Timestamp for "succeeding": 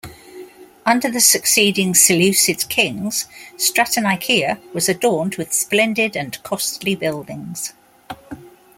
1.19-1.93